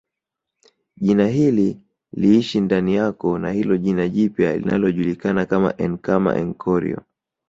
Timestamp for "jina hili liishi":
0.97-2.61